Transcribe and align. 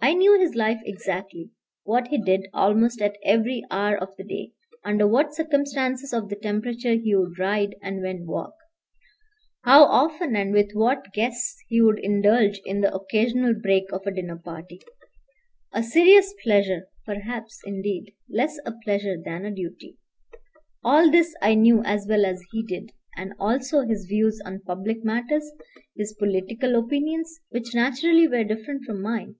I 0.00 0.14
knew 0.14 0.38
his 0.40 0.54
life 0.54 0.80
exactly, 0.86 1.50
what 1.82 2.08
he 2.08 2.16
did 2.22 2.46
almost 2.54 3.02
at 3.02 3.18
every 3.24 3.62
hour 3.70 3.94
of 3.98 4.16
the 4.16 4.24
day; 4.24 4.52
under 4.82 5.06
what 5.06 5.34
circumstances 5.34 6.14
of 6.14 6.30
the 6.30 6.36
temperature 6.36 6.94
he 6.94 7.14
would 7.14 7.38
ride 7.38 7.74
and 7.82 8.00
when 8.02 8.24
walk; 8.24 8.54
how 9.64 9.84
often 9.84 10.34
and 10.34 10.50
with 10.54 10.70
what 10.72 11.12
guests 11.12 11.58
he 11.66 11.82
would 11.82 11.98
indulge 11.98 12.58
in 12.64 12.80
the 12.80 12.94
occasional 12.94 13.52
break 13.60 13.92
of 13.92 14.06
a 14.06 14.10
dinner 14.12 14.38
party, 14.38 14.80
a 15.74 15.82
serious 15.82 16.32
pleasure, 16.42 16.86
perhaps, 17.04 17.60
indeed, 17.66 18.14
less 18.30 18.56
a 18.64 18.72
pleasure 18.84 19.20
than 19.22 19.44
a 19.44 19.50
duty. 19.50 19.98
All 20.82 21.10
this 21.10 21.34
I 21.42 21.54
knew 21.54 21.82
as 21.84 22.06
well 22.08 22.24
as 22.24 22.40
he 22.52 22.64
did, 22.64 22.92
and 23.16 23.34
also 23.38 23.80
his 23.82 24.06
views 24.06 24.40
on 24.46 24.60
public 24.62 25.04
matters, 25.04 25.50
his 25.96 26.14
political 26.14 26.76
opinions, 26.78 27.40
which 27.50 27.74
naturally 27.74 28.26
were 28.26 28.44
different 28.44 28.84
from 28.84 29.02
mine. 29.02 29.34